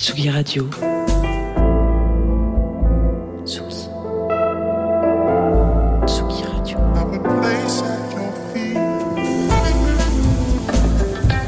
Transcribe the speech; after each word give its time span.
Tsugi 0.00 0.30
Radio. 0.30 0.66
Tsugi. 3.44 3.88
Tsugi 6.06 6.42
Radio. 6.44 6.78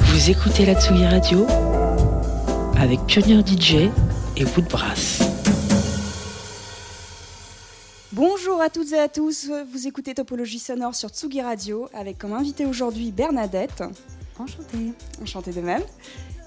Vous 0.05 0.31
écoutez 0.31 0.67
la 0.67 0.75
Tsugi 0.79 1.07
Radio 1.07 1.47
avec 2.79 3.01
Pionnier 3.07 3.41
DJ 3.41 3.89
et 4.37 4.45
Woodbrass. 4.45 5.23
Bonjour 8.13 8.61
à 8.61 8.69
toutes 8.69 8.93
et 8.93 8.99
à 8.99 9.09
tous, 9.09 9.51
vous 9.73 9.87
écoutez 9.87 10.13
Topologie 10.13 10.59
Sonore 10.59 10.95
sur 10.95 11.09
Tsugi 11.09 11.41
Radio 11.41 11.89
avec 11.95 12.19
comme 12.19 12.35
invité 12.35 12.67
aujourd'hui 12.67 13.13
Bernadette. 13.13 13.83
Enchantée. 14.39 14.93
Enchantée 15.23 15.53
de 15.53 15.63
même. 15.63 15.83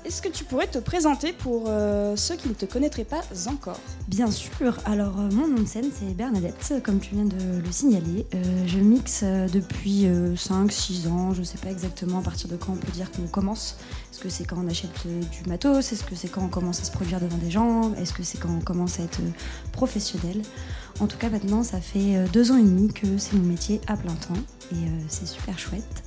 Est-ce 0.06 0.22
que 0.22 0.30
tu 0.30 0.44
pourrais 0.44 0.67
te 0.67 0.78
présenter 0.78 1.34
pour 1.34 1.64
euh, 1.67 2.16
ceux 2.16 2.36
qui 2.36 2.48
ne 2.48 2.53
te 2.53 2.66
connaîtraient 2.66 3.06
pas 3.06 3.22
encore? 3.48 3.80
Bien 4.08 4.30
sûr. 4.30 4.78
Alors, 4.86 5.20
euh, 5.20 5.31
mon 5.31 5.48
nom 5.48 5.64
de 5.64 5.67
scène, 5.67 5.89
c'est 5.92 6.16
Bernadette, 6.16 6.73
comme 6.84 7.00
tu 7.00 7.16
viens 7.16 7.25
de 7.25 7.59
le 7.66 7.72
signaler. 7.72 8.28
Euh, 8.36 8.67
je 8.67 8.78
mixe 8.78 9.23
depuis 9.23 10.06
5-6 10.36 11.08
ans. 11.08 11.33
Je 11.33 11.39
ne 11.39 11.44
sais 11.44 11.58
pas 11.58 11.72
exactement 11.72 12.20
à 12.20 12.22
partir 12.22 12.48
de 12.50 12.56
quand 12.56 12.73
on 12.73 12.76
peut 12.76 12.92
dire 12.92 13.09
qu'on 13.11 13.26
commence. 13.26 13.78
Est-ce 14.14 14.20
que 14.20 14.30
c'est 14.30 14.45
quand 14.45 14.58
on 14.64 14.67
achète 14.70 15.08
du 15.08 15.50
matos? 15.50 15.92
Est-ce 15.92 16.03
que 16.03 16.16
c'est 16.16 16.28
quand 16.28 16.44
on 16.44 16.50
commence 16.50 16.81
à 16.81 16.83
se 16.83 16.92
produire 16.92 17.20
devant 17.20 17.38
des 17.38 17.50
gens? 17.50 17.92
Est-ce 17.95 18.14
que 18.14 18.22
c'est 18.22 18.38
quand 18.38 18.56
on 18.56 18.61
commence 18.61 19.00
à 19.00 19.03
être 19.03 19.22
professionnel? 19.72 20.44
En 21.00 21.08
tout 21.08 21.17
cas, 21.17 21.30
maintenant, 21.30 21.64
ça 21.64 21.81
fait 21.81 22.16
euh, 22.16 22.28
deux 22.31 22.52
ans 22.52 22.58
et 22.58 22.64
demi 22.64 22.94
que 22.94 23.17
c'est 23.17 23.33
mon 23.33 23.44
métier 23.44 23.81
à 23.88 23.98
plein 23.98 24.14
temps. 24.14 24.39
Et 24.72 24.88
c'est 25.09 25.28
super 25.28 25.59
chouette. 25.59 26.05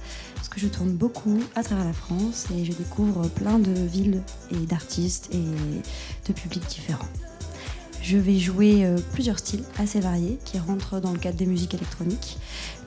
Que 0.51 0.61
je 0.61 0.69
tourne 0.69 0.93
beaucoup 0.93 1.41
à 1.55 1.63
travers 1.63 1.85
la 1.85 1.93
France 1.93 2.47
et 2.57 2.65
je 2.65 2.73
découvre 2.73 3.29
plein 3.29 3.59
de 3.59 3.73
villes 3.73 4.23
et 4.51 4.67
d'artistes 4.67 5.29
et 5.33 5.45
de 6.27 6.33
publics 6.33 6.67
différents. 6.67 7.09
Je 8.09 8.17
vais 8.17 8.39
jouer 8.39 8.87
euh, 8.87 8.97
plusieurs 9.13 9.39
styles 9.39 9.65
assez 9.79 10.01
variés 10.01 10.39
qui 10.47 10.59
rentrent 10.59 10.99
dans 10.99 11.13
le 11.13 11.19
cadre 11.19 11.37
des 11.37 11.45
musiques 11.45 11.75
électroniques, 11.75 12.39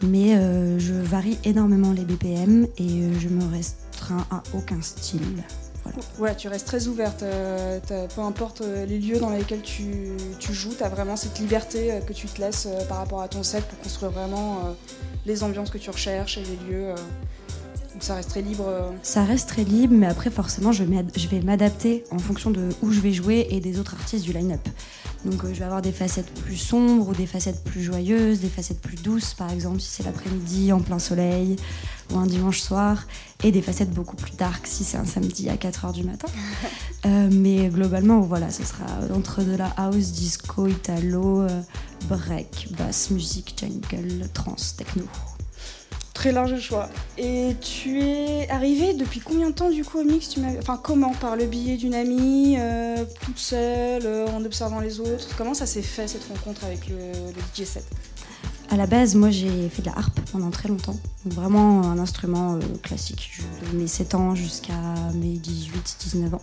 mais 0.02 0.36
euh, 0.36 0.80
je 0.80 0.94
varie 0.94 1.38
énormément 1.44 1.92
les 1.92 2.06
BPM 2.06 2.66
et 2.80 2.88
euh, 2.88 3.20
je 3.20 3.28
me 3.28 3.45
restreins 3.52 4.26
à 4.32 4.42
aucun 4.56 4.82
style. 4.82 5.22
Ouais, 6.17 6.36
tu 6.36 6.48
restes 6.48 6.66
très 6.66 6.88
ouverte. 6.88 7.23
peu 8.16 8.22
importe 8.22 8.62
les 8.62 8.98
lieux 8.98 9.20
dans 9.20 9.30
lesquels 9.30 9.62
tu, 9.62 10.14
joues, 10.52 10.73
tu 10.76 10.84
as 10.84 10.89
vraiment 10.89 11.16
cette 11.16 11.38
liberté 11.39 12.00
que 12.08 12.14
tu 12.14 12.28
te 12.28 12.39
laisses 12.39 12.67
par 12.88 12.98
rapport 12.98 13.22
à 13.22 13.28
ton 13.28 13.44
set 13.44 13.64
pour 13.66 13.80
construire 13.80 14.12
vraiment 14.12 14.76
les 15.26 15.44
ambiances 15.44 15.70
que 15.72 15.80
tu 15.80 15.89
recherches 15.89 16.38
et 16.38 16.44
les 16.44 16.72
lieux. 16.72 16.94
Donc 18.02 18.07
ça 18.07 18.16
reste 18.16 18.30
très 18.30 18.41
libre. 18.41 18.66
euh. 18.67 18.89
Ça 19.03 19.23
reste 19.23 19.47
très 19.47 19.63
libre, 19.63 19.94
mais 19.95 20.07
après 20.07 20.31
forcément 20.31 20.71
je, 20.71 20.83
vais 20.83 21.41
m'adapter 21.41 22.03
en 22.09 22.17
fonction 22.17 22.49
de 22.49 22.70
où 22.81 22.92
je 22.92 22.99
vais 22.99 23.14
jouer 23.14 23.45
et 23.52 23.59
des 23.59 23.80
autres 23.80 23.93
artistes 23.93 24.26
du 24.26 24.33
line-up. 24.33 24.67
Donc 25.23 25.43
euh, 25.43 25.53
je 25.53 25.59
vais 25.59 25.65
avoir 25.65 25.83
des 25.83 25.92
facettes 25.92 26.33
plus 26.33 26.58
sombres 26.58 27.09
ou 27.09 27.14
des 27.14 27.27
facettes 27.27 27.64
plus 27.64 27.83
joyeuses, 27.83 28.39
des 28.39 28.49
facettes 28.49 28.81
plus 28.81 28.95
douces 28.95 29.36
par 29.36 29.52
exemple 29.52 29.80
si 29.80 29.87
c'est 29.87 30.03
l'après-midi 30.03 30.73
en 30.73 30.80
plein 30.80 30.98
soleil 30.98 31.58
ou 32.11 32.17
un 32.17 32.26
dimanche 32.26 32.59
soir, 32.59 33.05
et 33.43 33.52
des 33.52 33.61
facettes 33.61 33.92
beaucoup 33.92 34.15
plus 34.15 34.36
dark 34.36 34.65
si 34.65 34.83
c'est 34.83 34.97
un 34.97 35.05
samedi 35.05 35.47
à 35.49 35.55
4h 35.55 35.93
du 35.93 36.03
matin. 36.03 36.27
Euh, 37.08 37.30
mais 37.31 37.67
globalement 37.70 38.20
voilà, 38.20 38.52
ce 38.52 38.64
sera 38.64 38.86
entre 39.11 39.42
de 39.42 39.55
la 39.55 39.65
house, 39.76 40.11
disco, 40.11 40.67
italo, 40.67 41.47
break, 42.08 42.67
basse, 42.77 43.09
musique, 43.09 43.55
jungle, 43.59 44.30
trance, 44.31 44.76
techno. 44.76 45.05
Très 46.14 46.32
large 46.32 46.60
choix. 46.60 46.89
Et 47.17 47.55
tu 47.61 48.02
es 48.02 48.49
arrivée 48.49 48.94
depuis 48.94 49.22
combien 49.22 49.49
de 49.49 49.55
temps 49.55 49.70
du 49.70 49.83
coup 49.83 49.99
au 49.99 50.04
mix? 50.04 50.36
Enfin 50.60 50.80
comment? 50.82 51.14
Par 51.14 51.36
le 51.36 51.45
biais 51.45 51.77
d'une 51.77 51.95
amie, 51.95 52.58
euh, 52.60 53.05
toute 53.22 53.39
seule, 53.39 54.05
euh, 54.05 54.27
en 54.27 54.44
observant 54.44 54.80
les 54.80 55.00
autres? 55.00 55.30
Comment 55.38 55.54
ça 55.54 55.66
s'est 55.66 55.82
fait 55.82 56.08
cette 56.08 56.26
rencontre 56.26 56.66
avec 56.66 56.88
le, 56.88 56.95
le 56.95 57.42
DJ 57.55 57.66
set? 57.66 57.86
À 58.71 58.77
la 58.77 58.87
base, 58.87 59.15
moi 59.15 59.30
j'ai 59.30 59.70
fait 59.70 59.82
de 59.82 59.87
la 59.87 59.98
harpe 59.98 60.20
pendant 60.32 60.49
très 60.49 60.70
longtemps. 60.70 60.98
Donc, 61.26 61.33
vraiment 61.33 61.83
un 61.83 61.99
instrument 61.99 62.55
euh, 62.55 62.59
classique. 62.82 63.42
De 63.71 63.77
mes 63.77 63.87
7 63.87 64.15
ans 64.15 64.33
jusqu'à 64.33 64.73
mes 65.14 65.36
18-19 65.36 66.36
ans. 66.36 66.42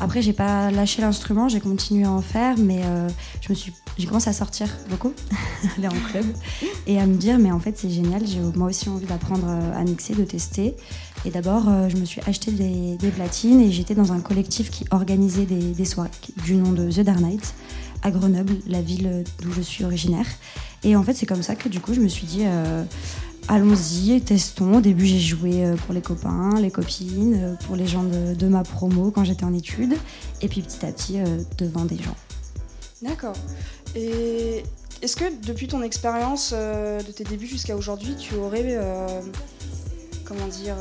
Après, 0.00 0.22
j'ai 0.22 0.32
pas 0.32 0.70
lâché 0.70 1.00
l'instrument, 1.02 1.48
j'ai 1.48 1.60
continué 1.60 2.04
à 2.04 2.10
en 2.10 2.22
faire, 2.22 2.56
mais 2.58 2.80
euh, 2.84 3.08
je 3.40 3.50
me 3.50 3.54
suis, 3.54 3.72
j'ai 3.98 4.06
commencé 4.06 4.28
à 4.28 4.32
sortir 4.32 4.68
beaucoup, 4.90 5.12
aller 5.78 5.86
en 5.86 6.10
club, 6.10 6.24
et 6.86 6.98
à 6.98 7.06
me 7.06 7.14
dire, 7.14 7.38
mais 7.38 7.52
en 7.52 7.60
fait 7.60 7.78
c'est 7.78 7.90
génial, 7.90 8.26
j'ai 8.26 8.40
moi 8.56 8.68
aussi 8.68 8.88
envie 8.88 9.06
d'apprendre 9.06 9.46
euh, 9.46 9.80
à 9.80 9.84
mixer, 9.84 10.14
de 10.14 10.24
tester. 10.24 10.74
Et 11.24 11.30
d'abord, 11.30 11.68
euh, 11.68 11.88
je 11.88 11.96
me 11.96 12.04
suis 12.04 12.20
acheté 12.26 12.50
des, 12.50 12.96
des 12.96 13.10
platines 13.10 13.60
et 13.60 13.70
j'étais 13.70 13.94
dans 13.94 14.12
un 14.12 14.20
collectif 14.20 14.70
qui 14.70 14.84
organisait 14.90 15.46
des, 15.46 15.72
des 15.72 15.84
soirées 15.84 16.10
du 16.44 16.56
nom 16.56 16.72
de 16.72 16.90
The 16.90 17.00
Dark 17.00 17.20
Night 17.20 17.54
à 18.02 18.10
Grenoble, 18.10 18.56
la 18.66 18.82
ville 18.82 19.22
d'où 19.40 19.52
je 19.52 19.60
suis 19.60 19.84
originaire. 19.84 20.26
Et 20.84 20.96
en 20.96 21.02
fait, 21.02 21.14
c'est 21.14 21.26
comme 21.26 21.42
ça 21.42 21.54
que 21.54 21.68
du 21.68 21.80
coup, 21.80 21.94
je 21.94 22.00
me 22.00 22.08
suis 22.08 22.26
dit, 22.26 22.42
euh, 22.44 22.82
allons-y, 23.48 24.20
testons. 24.20 24.78
Au 24.78 24.80
début, 24.80 25.06
j'ai 25.06 25.20
joué 25.20 25.64
euh, 25.64 25.76
pour 25.76 25.94
les 25.94 26.02
copains, 26.02 26.60
les 26.60 26.70
copines, 26.70 27.34
euh, 27.34 27.54
pour 27.66 27.76
les 27.76 27.86
gens 27.86 28.02
de, 28.02 28.48
ma 28.48 28.62
promo 28.64 29.10
quand 29.10 29.24
j'étais 29.24 29.44
en 29.44 29.54
études. 29.54 29.94
Et 30.40 30.48
puis 30.48 30.62
petit 30.62 30.84
à 30.84 30.92
petit, 30.92 31.18
devant 31.58 31.84
des 31.84 31.96
gens. 31.96 32.16
D'accord. 33.00 33.36
Et 33.94 34.64
est-ce 35.02 35.16
que 35.16 35.24
depuis 35.44 35.68
ton 35.68 35.82
expérience 35.82 36.52
de 36.52 37.12
tes 37.12 37.24
débuts 37.24 37.46
jusqu'à 37.46 37.76
aujourd'hui, 37.76 38.16
tu 38.16 38.34
aurais, 38.34 38.78
comment 40.24 40.46
dire, 40.48 40.76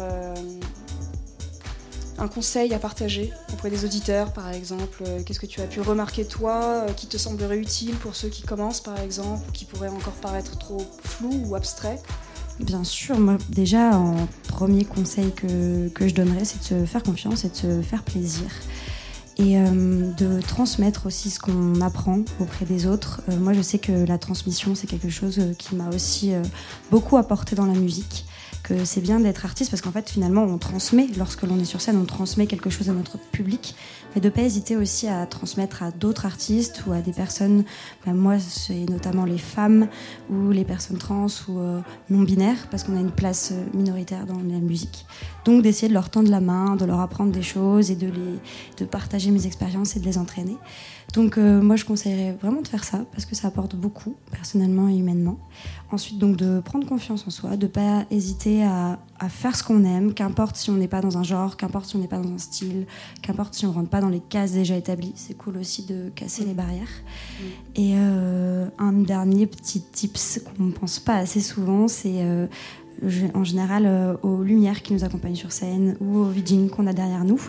un 2.21 2.27
conseil 2.27 2.73
à 2.73 2.79
partager 2.79 3.33
auprès 3.51 3.69
des 3.69 3.83
auditeurs, 3.83 4.31
par 4.31 4.49
exemple 4.49 5.03
Euh, 5.07 5.21
Qu'est-ce 5.25 5.39
que 5.39 5.47
tu 5.47 5.59
as 5.61 5.65
pu 5.65 5.81
remarquer 5.81 6.25
toi, 6.25 6.85
euh, 6.87 6.93
qui 6.93 7.07
te 7.07 7.17
semblerait 7.17 7.57
utile 7.57 7.95
pour 7.95 8.15
ceux 8.15 8.29
qui 8.29 8.43
commencent, 8.43 8.81
par 8.81 8.99
exemple, 8.99 9.41
ou 9.49 9.51
qui 9.51 9.65
pourrait 9.65 9.89
encore 9.89 10.13
paraître 10.13 10.57
trop 10.57 10.85
flou 11.03 11.31
ou 11.47 11.55
abstrait 11.55 11.99
Bien 12.59 12.83
sûr, 12.83 13.17
déjà, 13.49 13.97
en 13.97 14.27
premier 14.47 14.85
conseil 14.85 15.31
que, 15.31 16.07
je 16.07 16.13
donnerais, 16.13 16.45
c'est 16.45 16.59
de 16.59 16.81
se 16.81 16.85
faire 16.85 17.01
confiance 17.01 17.43
et 17.43 17.49
de 17.49 17.55
se 17.55 17.81
faire 17.81 18.03
plaisir. 18.03 18.45
Et 19.37 19.57
euh, 19.57 20.11
de 20.11 20.41
transmettre 20.41 21.07
aussi 21.07 21.31
ce 21.31 21.39
qu'on 21.39 21.81
apprend 21.81 22.19
auprès 22.39 22.65
des 22.65 22.85
autres. 22.85 23.21
Moi, 23.39 23.53
je 23.53 23.61
sais 23.61 23.79
que 23.79 24.05
la 24.05 24.19
transmission, 24.19 24.75
c'est 24.75 24.85
quelque 24.85 25.09
chose 25.09 25.39
qui 25.57 25.73
m'a 25.73 25.89
aussi 25.89 26.33
beaucoup 26.91 27.17
apporté 27.17 27.55
dans 27.55 27.65
la 27.65 27.73
musique. 27.73 28.25
C'est 28.85 29.01
bien 29.01 29.19
d'être 29.19 29.45
artiste 29.45 29.71
parce 29.71 29.81
qu'en 29.81 29.91
fait, 29.91 30.09
finalement, 30.09 30.43
on 30.43 30.57
transmet, 30.57 31.07
lorsque 31.17 31.43
l'on 31.43 31.59
est 31.59 31.65
sur 31.65 31.81
scène, 31.81 31.97
on 31.97 32.05
transmet 32.05 32.47
quelque 32.47 32.69
chose 32.69 32.89
à 32.89 32.93
notre 32.93 33.17
public. 33.17 33.75
Mais 34.13 34.21
de 34.21 34.27
ne 34.27 34.31
pas 34.31 34.41
hésiter 34.41 34.75
aussi 34.75 35.07
à 35.07 35.25
transmettre 35.25 35.83
à 35.83 35.91
d'autres 35.91 36.25
artistes 36.25 36.83
ou 36.85 36.91
à 36.91 37.01
des 37.01 37.13
personnes, 37.13 37.63
ben, 38.05 38.13
moi, 38.13 38.39
c'est 38.39 38.85
notamment 38.89 39.25
les 39.25 39.37
femmes 39.37 39.87
ou 40.29 40.51
les 40.51 40.65
personnes 40.65 40.97
trans 40.97 41.27
ou 41.47 41.59
euh, 41.59 41.81
non 42.09 42.21
binaires, 42.21 42.67
parce 42.69 42.83
qu'on 42.83 42.97
a 42.97 42.99
une 42.99 43.11
place 43.11 43.51
euh, 43.51 43.77
minoritaire 43.77 44.25
dans 44.25 44.37
la 44.37 44.59
musique. 44.59 45.05
Donc 45.45 45.63
d'essayer 45.63 45.87
de 45.87 45.93
leur 45.93 46.09
tendre 46.09 46.29
la 46.29 46.41
main, 46.41 46.75
de 46.75 46.85
leur 46.85 46.99
apprendre 46.99 47.31
des 47.31 47.41
choses 47.41 47.89
et 47.91 47.95
de, 47.95 48.07
les, 48.07 48.39
de 48.77 48.85
partager 48.85 49.31
mes 49.31 49.47
expériences 49.47 49.95
et 49.95 49.99
de 49.99 50.05
les 50.05 50.17
entraîner. 50.17 50.57
Donc 51.13 51.37
euh, 51.37 51.61
moi 51.61 51.75
je 51.75 51.83
conseillerais 51.83 52.37
vraiment 52.41 52.61
de 52.61 52.67
faire 52.67 52.83
ça 52.83 53.05
parce 53.11 53.25
que 53.25 53.35
ça 53.35 53.47
apporte 53.47 53.75
beaucoup 53.75 54.15
personnellement 54.31 54.87
et 54.87 54.95
humainement. 54.95 55.37
Ensuite 55.91 56.19
donc 56.19 56.37
de 56.37 56.61
prendre 56.61 56.87
confiance 56.87 57.27
en 57.27 57.31
soi, 57.31 57.57
de 57.57 57.67
pas 57.67 58.05
hésiter 58.11 58.63
à, 58.63 58.99
à 59.19 59.29
faire 59.29 59.55
ce 59.55 59.63
qu'on 59.63 59.83
aime, 59.83 60.13
qu'importe 60.13 60.55
si 60.55 60.69
on 60.69 60.75
n'est 60.75 60.87
pas 60.87 61.01
dans 61.01 61.17
un 61.17 61.23
genre, 61.23 61.57
qu'importe 61.57 61.85
si 61.85 61.95
on 61.95 61.99
n'est 61.99 62.07
pas 62.07 62.17
dans 62.17 62.31
un 62.31 62.37
style, 62.37 62.85
qu'importe 63.21 63.53
si 63.53 63.65
on 63.65 63.71
rentre 63.71 63.89
pas 63.89 63.99
dans 63.99 64.09
les 64.09 64.19
cases 64.19 64.53
déjà 64.53 64.77
établies. 64.77 65.13
C'est 65.15 65.35
cool 65.35 65.57
aussi 65.57 65.83
de 65.85 66.09
casser 66.15 66.45
les 66.45 66.53
barrières. 66.53 66.89
Et 67.75 67.93
euh, 67.95 68.67
un 68.79 68.93
dernier 68.93 69.47
petit 69.47 69.81
tips 69.81 70.41
qu'on 70.57 70.63
ne 70.63 70.71
pense 70.71 70.99
pas 70.99 71.17
assez 71.17 71.41
souvent, 71.41 71.87
c'est 71.87 72.23
euh, 72.23 72.47
en 73.33 73.43
général 73.43 74.17
aux 74.21 74.43
lumières 74.43 74.81
qui 74.81 74.93
nous 74.93 75.03
accompagnent 75.03 75.35
sur 75.35 75.51
scène 75.51 75.95
ou 76.01 76.19
aux 76.19 76.29
VJing 76.29 76.69
qu'on 76.69 76.87
a 76.87 76.93
derrière 76.93 77.23
nous. 77.23 77.39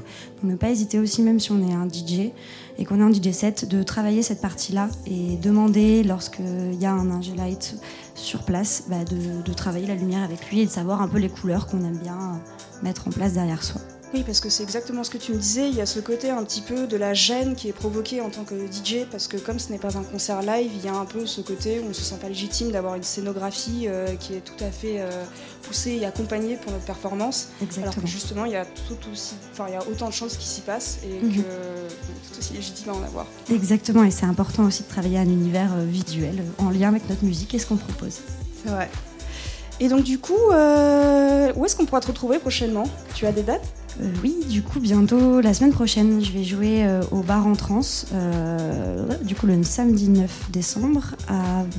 Donc 0.43 0.51
ne 0.51 0.57
pas 0.57 0.71
hésiter 0.71 0.99
aussi, 0.99 1.23
même 1.23 1.41
si 1.41 1.53
on 1.53 1.67
est 1.67 1.73
un 1.73 1.89
DJ 1.89 2.33
et 2.79 2.85
qu'on 2.85 2.99
est 3.01 3.03
un 3.03 3.13
DJ 3.13 3.33
set, 3.33 3.69
de 3.69 3.83
travailler 3.83 4.23
cette 4.23 4.41
partie-là 4.41 4.89
et 5.07 5.37
demander 5.37 6.03
lorsqu'il 6.03 6.75
y 6.81 6.87
a 6.87 6.93
un 6.93 7.11
ingé 7.11 7.35
light 7.35 7.77
sur 8.15 8.45
place 8.45 8.85
bah, 8.89 9.05
de 9.05 9.53
travailler 9.53 9.87
la 9.87 9.95
lumière 9.95 10.23
avec 10.23 10.51
lui 10.51 10.61
et 10.61 10.67
de 10.67 10.71
savoir 10.71 11.03
un 11.03 11.09
peu 11.09 11.19
les 11.19 11.29
couleurs 11.29 11.67
qu'on 11.67 11.85
aime 11.85 11.99
bien 11.99 12.41
mettre 12.83 13.09
en 13.09 13.11
place 13.11 13.35
derrière 13.35 13.63
soi. 13.63 13.81
Oui, 14.15 14.25
parce 14.25 14.41
que 14.41 14.51
c'est 14.51 14.63
exactement 14.63 15.05
ce 15.05 15.11
que 15.11 15.17
tu 15.17 15.33
me 15.33 15.39
disais. 15.39 15.71
Il 15.71 15.75
y 15.75 15.81
a 15.81 15.87
ce 15.87 15.99
côté 15.99 16.29
un 16.29 16.45
petit 16.45 16.61
peu 16.61 16.87
de 16.87 16.97
la 16.99 17.15
gêne 17.15 17.55
qui 17.55 17.69
est 17.69 17.73
provoquée 17.73 18.21
en 18.21 18.29
tant 18.29 18.45
que 18.45 18.55
DJ, 18.55 19.07
parce 19.11 19.27
que 19.27 19.39
comme 19.39 19.59
ce 19.59 19.73
n'est 19.73 19.79
pas 19.79 19.97
un 19.97 20.03
concert 20.03 20.43
live, 20.43 20.71
il 20.75 20.85
y 20.85 20.89
a 20.89 20.95
un 20.95 21.07
peu 21.07 21.25
ce 21.25 21.41
côté 21.41 21.81
où 21.81 21.89
on 21.89 21.95
se 21.95 22.03
sent 22.03 22.17
pas 22.21 22.29
légitime 22.29 22.73
d'avoir 22.73 22.95
une 22.95 23.03
scénographie 23.03 23.87
euh, 23.87 24.15
qui 24.17 24.35
est 24.35 24.41
tout 24.41 24.63
à 24.63 24.71
fait 24.71 25.01
euh, 25.01 25.25
poussée 25.63 25.99
et 26.03 26.05
accompagnée 26.05 26.57
pour 26.57 26.73
notre 26.73 26.85
performance. 26.85 27.49
Exactement. 27.63 27.91
Alors 27.91 28.03
que 28.03 28.07
justement, 28.07 28.45
il 28.45 28.53
y 28.53 28.57
a 28.57 28.67
tout 28.67 28.99
aussi, 29.11 29.35
enfin, 29.53 29.65
il 29.69 29.73
y 29.73 29.77
a 29.77 29.89
autant 29.89 30.09
de 30.09 30.15
choses 30.15 30.37
qui 30.37 30.47
s'y 30.47 30.61
passent 30.61 30.99
et 31.05 31.25
mhm. 31.25 31.37
que 31.37 31.49
c'est 32.31 32.39
aussi 32.39 32.53
légitime 32.53 32.91
à 32.91 32.95
en 32.95 33.03
avoir. 33.03 33.27
Exactement, 33.51 34.05
et 34.05 34.11
c'est 34.11 34.27
important 34.27 34.65
aussi 34.65 34.83
de 34.83 34.89
travailler 34.89 35.19
un 35.19 35.23
univers 35.23 35.73
euh, 35.73 35.87
visuel 35.87 36.45
en 36.59 36.69
lien 36.69 36.89
avec 36.89 37.09
notre 37.09 37.25
musique 37.25 37.55
et 37.55 37.59
ce 37.59 37.67
qu'on 37.67 37.77
propose. 37.77 38.21
C'est 38.63 38.71
vrai. 38.71 38.91
Et 39.81 39.89
donc 39.89 40.05
du 40.05 40.19
coup, 40.19 40.35
où 40.35 41.65
est-ce 41.65 41.75
qu'on 41.75 41.87
pourra 41.87 42.01
te 42.01 42.07
retrouver 42.07 42.39
prochainement? 42.39 42.85
Tu 43.15 43.27
as 43.27 43.33
des 43.33 43.43
dates? 43.43 43.82
Euh, 44.01 44.11
oui, 44.23 44.37
du 44.49 44.63
coup, 44.63 44.81
bientôt, 44.81 45.41
la 45.41 45.55
semaine 45.55 45.73
prochaine, 45.73 46.25
je 46.25 46.33
vais 46.33 46.45
jouer 46.45 46.85
euh, 46.85 47.03
au 47.11 47.21
bar 47.21 47.47
en 47.47 47.55
trance, 47.55 48.07
euh, 48.15 49.07
du 49.23 49.35
coup, 49.35 49.47
le 49.47 49.63
samedi 49.63 50.09
9 50.09 50.51
décembre, 50.51 51.15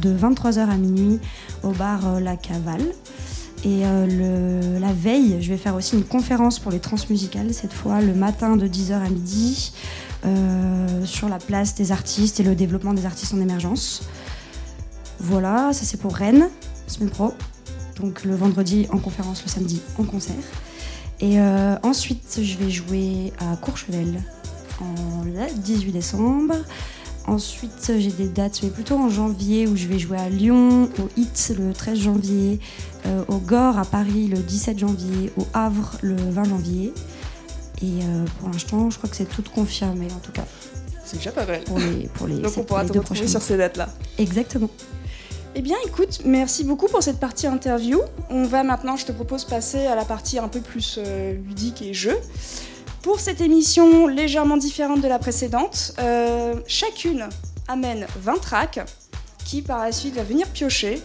de 0.02 0.16
23h 0.16 0.70
à 0.70 0.78
minuit, 0.78 1.20
au 1.64 1.72
bar 1.72 2.20
La 2.20 2.36
Cavale. 2.36 2.86
Et 3.66 3.84
la 3.84 4.92
veille, 4.92 5.38
je 5.40 5.50
vais 5.50 5.58
faire 5.58 5.76
aussi 5.76 5.96
une 5.96 6.04
conférence 6.04 6.60
pour 6.60 6.70
les 6.70 6.80
transmusicales, 6.80 7.54
cette 7.54 7.72
fois 7.72 8.02
le 8.02 8.14
matin 8.14 8.58
de 8.58 8.68
10h 8.68 8.96
à 8.96 9.10
midi, 9.10 9.72
sur 11.06 11.30
la 11.30 11.38
place 11.38 11.74
des 11.74 11.94
artistes 11.94 12.42
et 12.42 12.44
le 12.44 12.56
développement 12.56 12.94
des 12.94 13.06
artistes 13.06 13.34
en 13.34 13.40
émergence. 13.40 14.04
Voilà, 15.22 15.72
ça 15.72 15.86
c'est 15.86 15.96
pour 15.96 16.14
Rennes, 16.14 16.50
semaine 16.88 17.10
pro. 17.10 17.34
Donc 18.02 18.26
le 18.26 18.36
vendredi 18.36 18.86
en 18.92 18.98
conférence, 18.98 19.42
le 19.46 19.50
samedi 19.50 19.82
en 19.98 20.04
concert. 20.04 20.36
Et 21.24 21.40
euh, 21.40 21.78
ensuite, 21.84 22.42
je 22.44 22.58
vais 22.58 22.70
jouer 22.70 23.32
à 23.40 23.56
Courchevel 23.56 24.22
en 24.82 25.24
18 25.56 25.94
décembre. 25.94 26.56
Ensuite, 27.28 27.94
j'ai 27.98 28.12
des 28.12 28.28
dates, 28.28 28.60
mais 28.62 28.70
plutôt 28.70 28.98
en 28.98 29.08
janvier, 29.08 29.66
où 29.66 29.78
je 29.78 29.88
vais 29.88 30.00
jouer 30.00 30.18
à 30.18 30.28
Lyon, 30.28 30.90
au 31.00 31.08
HIT 31.16 31.56
le 31.58 31.72
13 31.72 31.98
janvier, 31.98 32.60
euh, 33.06 33.24
au 33.30 33.38
Gore 33.38 33.80
à 33.80 33.86
Paris 33.86 34.28
le 34.28 34.38
17 34.40 34.80
janvier, 34.80 35.32
au 35.38 35.48
Havre 35.54 35.94
le 36.02 36.18
20 36.18 36.44
janvier. 36.44 36.94
Et 37.82 38.04
euh, 38.04 38.26
pour 38.42 38.50
l'instant, 38.50 38.90
je 38.90 38.98
crois 38.98 39.10
que 39.10 39.16
c'est 39.16 39.30
tout 39.30 39.44
confirmé 39.56 40.08
en 40.14 40.20
tout 40.20 40.34
cas. 40.34 40.46
C'est 41.06 41.18
déjà 41.18 41.32
pas 41.32 41.46
mal. 41.46 41.64
Pour 41.64 41.80
les, 41.80 42.10
pour 42.14 42.28
les, 42.28 42.40
Donc 42.40 42.52
on 42.58 42.64
pourra 42.64 42.84
te 42.84 42.98
retrouver 42.98 43.30
sur 43.30 43.42
ces 43.42 43.56
dates-là. 43.56 43.88
Exactement. 44.18 44.70
Eh 45.56 45.62
bien, 45.62 45.78
écoute, 45.86 46.22
merci 46.26 46.64
beaucoup 46.64 46.88
pour 46.88 47.04
cette 47.04 47.20
partie 47.20 47.46
interview. 47.46 48.02
On 48.32 48.44
va 48.44 48.64
maintenant, 48.64 48.96
je 48.96 49.06
te 49.06 49.12
propose, 49.12 49.46
passer 49.46 49.86
à 49.86 49.94
la 49.94 50.04
partie 50.04 50.40
un 50.40 50.48
peu 50.48 50.62
plus 50.62 50.98
euh, 50.98 51.34
ludique 51.34 51.84
et 51.84 51.94
jeu. 51.94 52.18
Pour 53.04 53.20
cette 53.20 53.40
émission 53.40 54.08
légèrement 54.08 54.58
différente 54.58 55.02
de 55.02 55.08
la 55.08 55.20
précédente, 55.20 55.94
euh, 56.00 56.56
chacune 56.66 57.30
amène 57.68 58.08
20 58.18 58.42
tracks 58.42 58.80
qui 59.46 59.62
par 59.62 59.84
la 59.84 59.92
suite 59.92 60.16
va 60.16 60.24
venir 60.24 60.48
piocher 60.48 61.00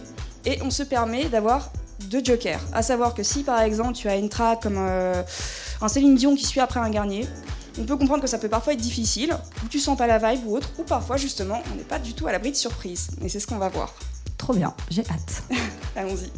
et 0.45 0.59
on 0.63 0.71
se 0.71 0.81
permet 0.81 1.25
d'avoir 1.25 1.71
deux 2.05 2.23
jokers. 2.23 2.61
À 2.73 2.81
savoir 2.81 3.13
que 3.13 3.21
si 3.21 3.43
par 3.43 3.61
exemple 3.61 3.93
tu 3.93 4.07
as 4.07 4.15
une 4.15 4.29
track 4.29 4.63
comme 4.63 4.77
euh, 4.79 5.21
un 5.79 5.87
Céline 5.87 6.15
Dion 6.15 6.35
qui 6.35 6.45
suit 6.45 6.59
après 6.59 6.79
un 6.79 6.89
Garnier, 6.89 7.27
on 7.79 7.83
peut 7.83 7.97
comprendre 7.97 8.23
que 8.23 8.29
ça 8.29 8.39
peut 8.39 8.49
parfois 8.49 8.73
être 8.73 8.81
difficile, 8.81 9.37
ou 9.63 9.67
tu 9.67 9.79
sens 9.79 9.95
pas 9.95 10.07
la 10.07 10.17
vibe 10.17 10.47
ou 10.47 10.57
autre, 10.57 10.71
ou 10.79 10.83
parfois 10.83 11.17
justement 11.17 11.61
on 11.71 11.75
n'est 11.75 11.83
pas 11.83 11.99
du 11.99 12.13
tout 12.13 12.25
à 12.25 12.31
l'abri 12.31 12.49
de 12.49 12.57
surprise. 12.57 13.09
Et 13.21 13.29
c'est 13.29 13.39
ce 13.39 13.45
qu'on 13.45 13.59
va 13.59 13.69
voir. 13.69 13.93
Trop 14.49 14.57
bien, 14.57 14.73
j'ai 14.89 15.03
hâte. 15.11 15.43
Allons-y. 15.95 16.31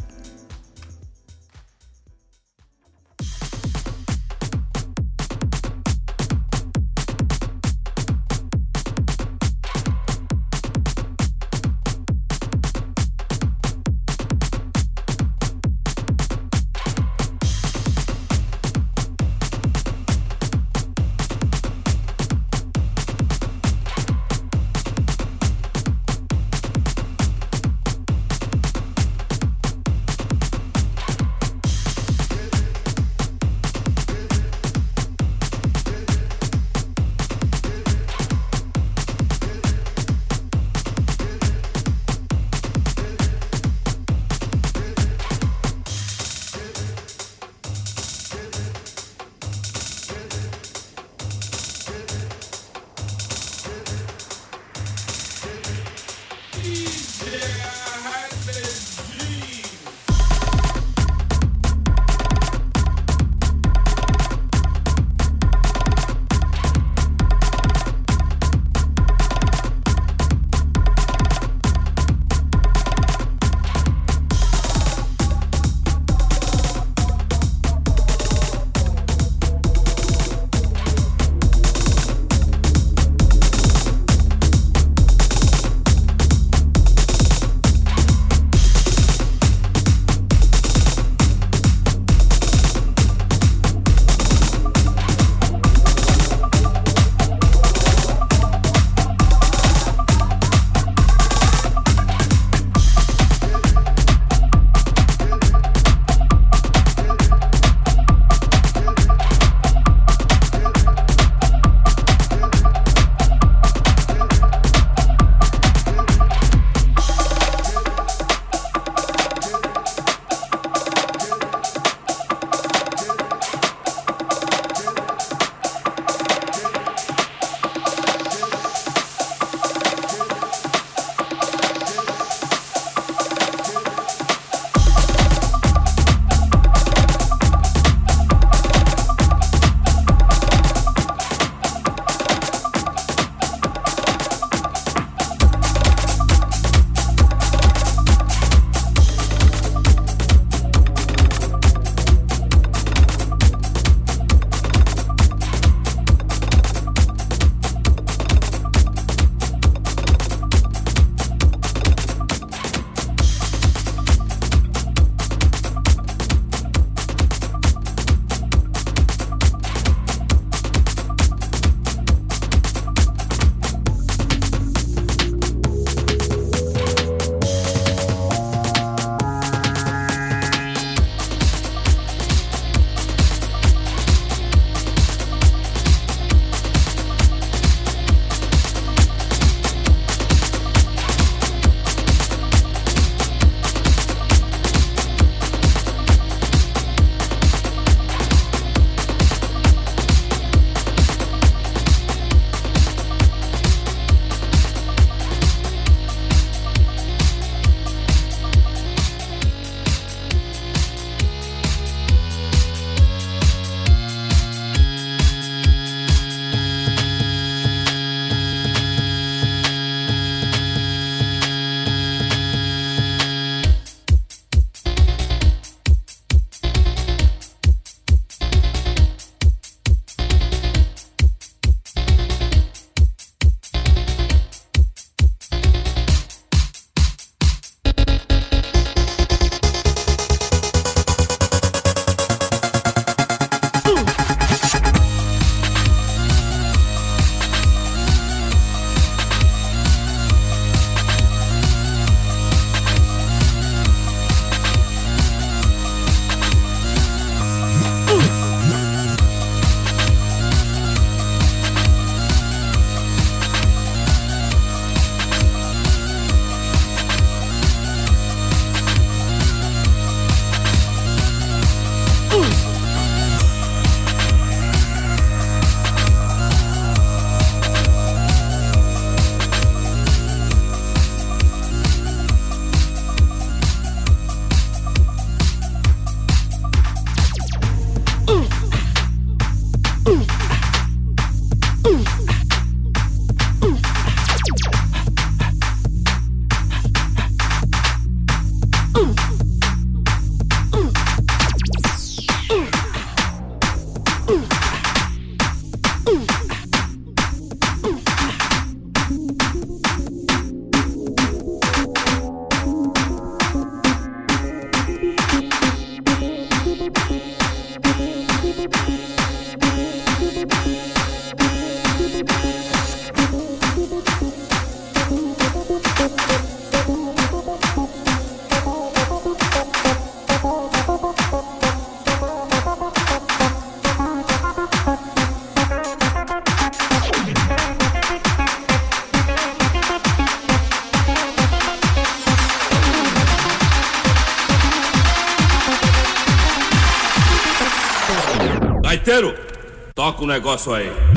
Toca 350.22 350.24
o 350.24 350.26
negócio 350.26 350.74
aí. 350.74 351.11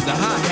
The 0.00 0.12
high. 0.12 0.49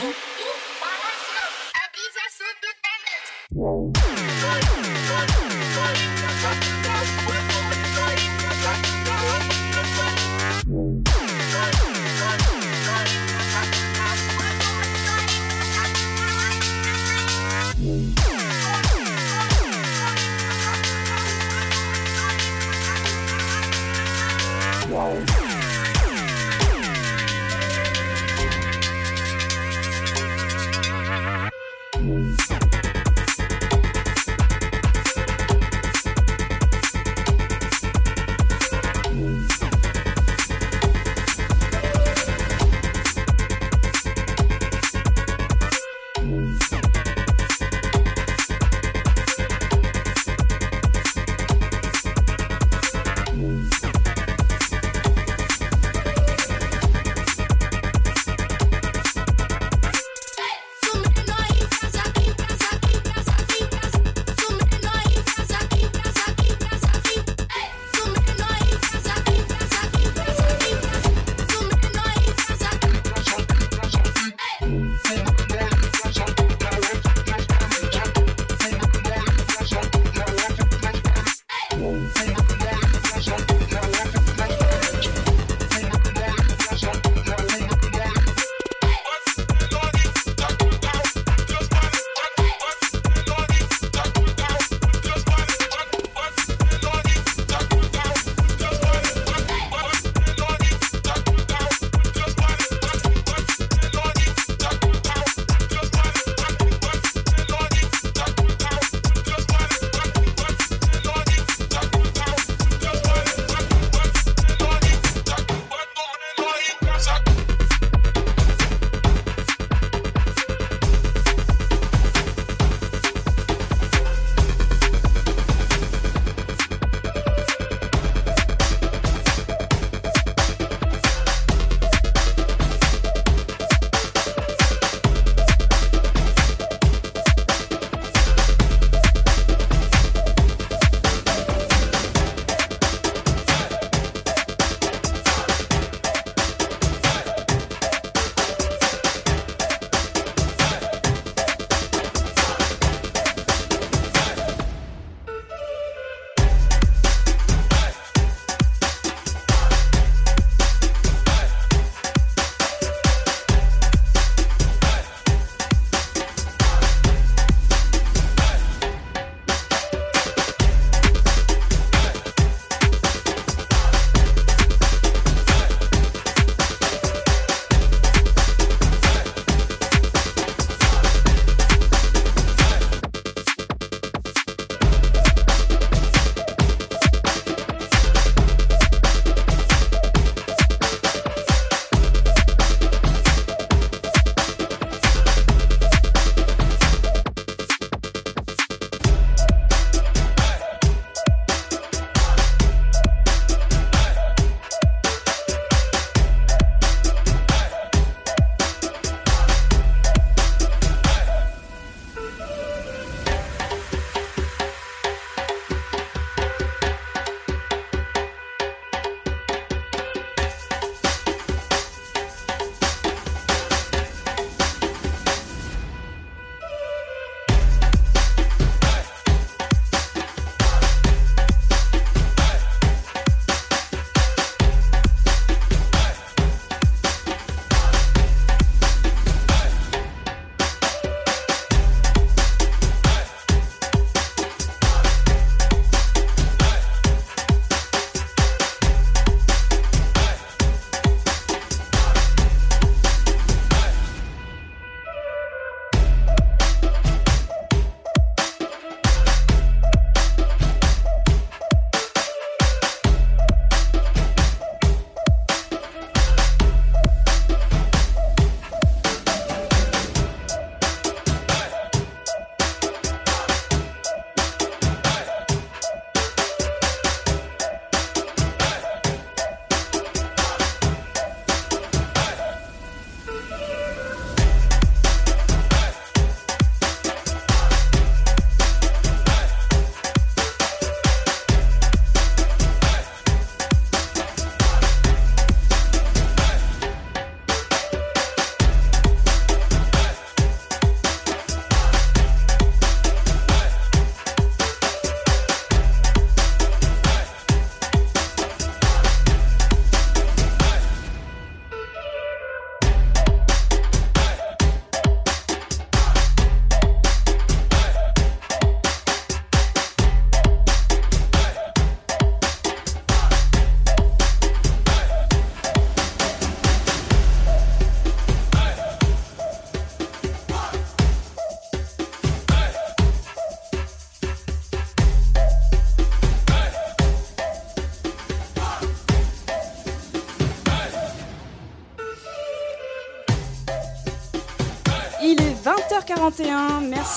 Okay. 0.00 0.29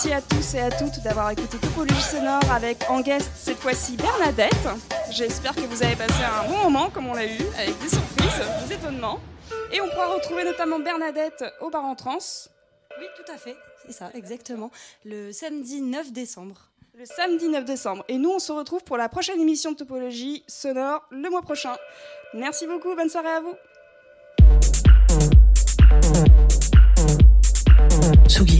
Merci 0.06 0.18
à 0.18 0.22
tous 0.22 0.56
et 0.56 0.60
à 0.60 0.70
toutes 0.70 1.02
d'avoir 1.02 1.32
écouté 1.32 1.58
Topologie 1.58 2.02
Sonore 2.02 2.42
avec 2.52 2.90
en 2.90 3.00
guest 3.00 3.32
cette 3.38 3.60
fois-ci 3.60 3.96
Bernadette. 3.96 4.68
J'espère 5.10 5.56
que 5.56 5.62
vous 5.62 5.82
avez 5.82 5.96
passé 5.96 6.22
un 6.24 6.50
bon 6.50 6.58
moment 6.58 6.90
comme 6.90 7.08
on 7.08 7.14
l'a 7.14 7.26
eu, 7.26 7.40
avec 7.58 7.80
des 7.80 7.88
surprises, 7.88 8.68
des 8.68 8.74
étonnements. 8.74 9.22
Et 9.72 9.80
on 9.80 9.88
pourra 9.88 10.08
retrouver 10.08 10.44
notamment 10.44 10.80
Bernadette 10.80 11.46
au 11.62 11.70
bar 11.70 11.86
en 11.86 11.96
trans. 11.96 12.18
Oui, 13.00 13.06
tout 13.16 13.32
à 13.32 13.38
fait, 13.38 13.56
c'est 13.86 13.94
ça, 13.94 14.10
exactement. 14.14 14.72
Le 15.06 15.32
samedi 15.32 15.80
9 15.80 16.12
décembre. 16.12 16.70
Le 17.00 17.06
samedi 17.06 17.48
9 17.48 17.64
décembre. 17.64 18.04
Et 18.10 18.18
nous, 18.18 18.32
on 18.32 18.40
se 18.40 18.52
retrouve 18.52 18.84
pour 18.84 18.98
la 18.98 19.08
prochaine 19.08 19.40
émission 19.40 19.72
de 19.72 19.78
Topologie 19.78 20.44
Sonore 20.48 21.02
le 21.12 21.30
mois 21.30 21.44
prochain. 21.44 21.78
Merci 22.34 22.68
beaucoup, 22.68 22.94
bonne 22.94 23.10
soirée 23.10 23.30
à 23.30 23.40
vous. 23.40 23.56
Tsugi. 28.28 28.60